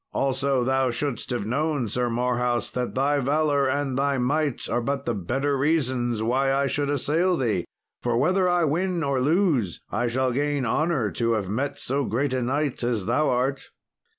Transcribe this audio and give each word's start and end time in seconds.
Also, 0.13 0.63
thou 0.63 0.89
shouldst 0.89 1.29
have 1.29 1.45
known, 1.45 1.87
Sir 1.87 2.09
Marhaus, 2.09 2.71
that 2.71 2.95
thy 2.95 3.19
valour 3.19 3.67
and 3.67 3.99
thy 3.99 4.17
might 4.17 4.67
are 4.67 4.81
but 4.81 5.05
the 5.05 5.13
better 5.13 5.55
reasons 5.55 6.23
why 6.23 6.51
I 6.51 6.65
should 6.65 6.89
assail 6.89 7.37
thee; 7.37 7.65
for 8.01 8.17
whether 8.17 8.49
I 8.49 8.63
win 8.63 9.03
or 9.03 9.19
lose 9.21 9.79
I 9.91 10.07
shall 10.07 10.31
gain 10.31 10.65
honour 10.65 11.11
to 11.11 11.33
have 11.33 11.49
met 11.49 11.77
so 11.77 12.03
great 12.05 12.33
a 12.33 12.41
knight 12.41 12.81
as 12.83 13.05
thou 13.05 13.29
art." 13.29 13.69